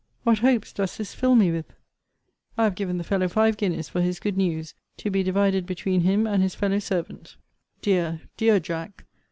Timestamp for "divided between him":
5.21-6.25